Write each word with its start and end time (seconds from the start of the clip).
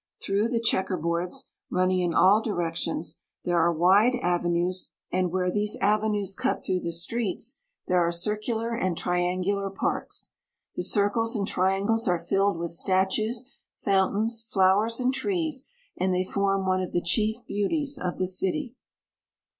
Through 0.19 0.47
the 0.47 0.59
checker 0.59 0.97
boards, 0.97 1.45
running 1.69 1.99
in 1.99 2.11
all 2.15 2.41
directions, 2.41 3.19
there 3.45 3.59
are 3.59 3.71
wide 3.71 4.15
avenues. 4.15 4.15
20 4.15 4.15
THE 4.15 4.57
UNITED 4.57 4.73
STATES. 4.73 4.89
and 5.27 5.31
where 5.31 5.51
these 5.51 5.75
avenues 5.79 6.33
cut 6.33 6.63
through 6.65 6.79
the 6.79 6.91
streets 6.91 7.59
there 7.85 7.99
are 7.99 8.11
circular 8.11 8.73
and 8.73 8.97
triangular 8.97 9.69
parks. 9.69 10.31
The 10.75 10.81
circles 10.81 11.35
and 11.35 11.47
triangles 11.47 12.07
are 12.07 12.17
filled 12.17 12.57
with 12.57 12.71
statues, 12.71 13.47
fountains, 13.77 14.41
flowers, 14.51 14.99
and 14.99 15.13
trees, 15.13 15.69
and 15.95 16.11
they 16.11 16.23
form 16.23 16.65
one 16.65 16.81
of 16.81 16.93
the 16.93 17.01
chief 17.01 17.45
beauties 17.45 17.99
of 17.99 18.17
the 18.17 18.25
city. 18.25 18.73